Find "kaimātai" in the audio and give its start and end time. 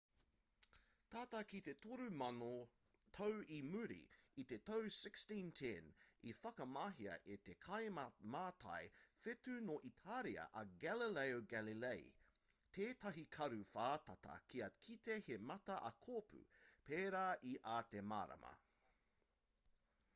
7.67-8.79